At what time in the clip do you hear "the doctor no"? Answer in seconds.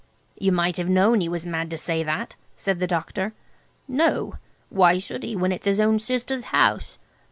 2.79-4.39